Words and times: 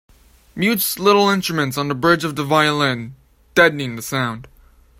Mutes 0.55 0.97
little 0.97 1.29
instruments 1.29 1.77
on 1.77 1.87
the 1.87 1.93
bridge 1.93 2.23
of 2.23 2.35
the 2.35 2.43
violin, 2.43 3.13
deadening 3.53 3.97
the 3.97 4.01
sound. 4.01 4.47